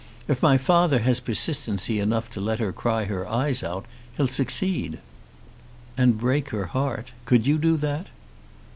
If 0.27 0.41
my 0.41 0.57
father 0.57 1.01
has 1.01 1.19
persistency 1.19 1.99
enough 1.99 2.27
to 2.31 2.41
let 2.41 2.57
her 2.57 2.73
cry 2.73 3.05
her 3.05 3.27
eyes 3.27 3.61
out, 3.61 3.85
he'll 4.17 4.25
succeed." 4.27 4.97
"And 5.95 6.17
break 6.17 6.49
her 6.49 6.65
heart. 6.65 7.11
Could 7.25 7.45
you 7.45 7.59
do 7.59 7.77
that?" 7.77 8.07